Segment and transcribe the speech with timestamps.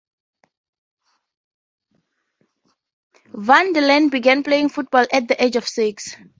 [3.47, 6.17] Van der Laan began playing football at the age of six.